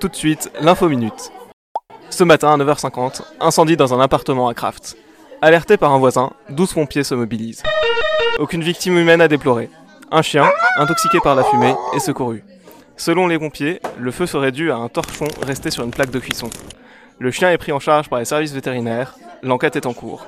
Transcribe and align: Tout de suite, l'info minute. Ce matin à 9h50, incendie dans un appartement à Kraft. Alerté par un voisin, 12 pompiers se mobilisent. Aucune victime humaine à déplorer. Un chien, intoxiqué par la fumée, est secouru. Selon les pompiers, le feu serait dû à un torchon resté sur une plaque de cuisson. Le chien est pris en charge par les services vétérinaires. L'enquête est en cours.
Tout 0.00 0.08
de 0.08 0.16
suite, 0.16 0.50
l'info 0.60 0.88
minute. 0.88 1.32
Ce 2.10 2.24
matin 2.24 2.52
à 2.52 2.56
9h50, 2.56 3.22
incendie 3.40 3.76
dans 3.76 3.94
un 3.94 4.00
appartement 4.00 4.48
à 4.48 4.54
Kraft. 4.54 4.96
Alerté 5.42 5.76
par 5.76 5.92
un 5.92 5.98
voisin, 5.98 6.32
12 6.50 6.74
pompiers 6.74 7.04
se 7.04 7.14
mobilisent. 7.14 7.62
Aucune 8.38 8.62
victime 8.62 8.98
humaine 8.98 9.20
à 9.20 9.28
déplorer. 9.28 9.70
Un 10.10 10.22
chien, 10.22 10.50
intoxiqué 10.78 11.18
par 11.22 11.34
la 11.34 11.44
fumée, 11.44 11.74
est 11.94 11.98
secouru. 11.98 12.44
Selon 12.96 13.26
les 13.26 13.38
pompiers, 13.38 13.80
le 13.98 14.10
feu 14.10 14.26
serait 14.26 14.52
dû 14.52 14.70
à 14.70 14.76
un 14.76 14.88
torchon 14.88 15.26
resté 15.42 15.70
sur 15.70 15.84
une 15.84 15.90
plaque 15.90 16.10
de 16.10 16.18
cuisson. 16.18 16.48
Le 17.18 17.30
chien 17.30 17.50
est 17.50 17.58
pris 17.58 17.72
en 17.72 17.80
charge 17.80 18.08
par 18.08 18.18
les 18.18 18.24
services 18.24 18.52
vétérinaires. 18.52 19.16
L'enquête 19.42 19.76
est 19.76 19.86
en 19.86 19.92
cours. 19.94 20.26